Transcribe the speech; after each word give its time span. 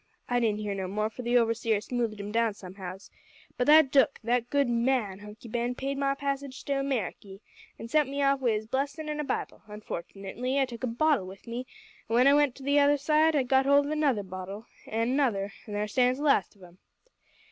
I 0.27 0.39
didn't 0.39 0.61
hear 0.61 0.73
no 0.73 0.87
more, 0.87 1.11
for 1.11 1.21
the 1.21 1.37
overseer 1.37 1.79
smoothed 1.79 2.19
'im 2.19 2.31
down 2.31 2.55
somehows. 2.55 3.11
But 3.55 3.67
that 3.67 3.91
dook 3.91 4.17
that 4.23 4.49
good 4.49 4.67
man, 4.67 5.19
Hunky 5.19 5.47
Ben, 5.47 5.75
paid 5.75 5.95
my 5.95 6.15
passage 6.15 6.63
to 6.65 6.73
Ameriky, 6.73 7.39
an' 7.77 7.87
sent 7.87 8.09
me 8.09 8.19
off 8.23 8.39
wi' 8.39 8.53
his 8.53 8.65
blessin' 8.65 9.09
an' 9.09 9.19
a 9.19 9.23
Bible. 9.23 9.61
Unfortnitly 9.67 10.57
I 10.59 10.65
took 10.65 10.83
a 10.83 10.87
bottle 10.87 11.27
wi' 11.27 11.37
me, 11.45 11.67
an 12.09 12.15
when 12.15 12.25
I 12.25 12.31
got 12.31 12.55
to 12.55 12.63
the 12.63 12.79
other 12.79 12.97
side 12.97 13.35
I 13.35 13.43
got 13.43 13.67
hold 13.67 13.85
of 13.85 13.91
another 13.91 14.23
bottle, 14.23 14.65
an' 14.87 15.11
another 15.11 15.53
an' 15.67 15.75
there 15.75 15.87
stands 15.87 16.17
the 16.17 16.25
last 16.25 16.55
of 16.55 16.63
'em.' 16.63 16.79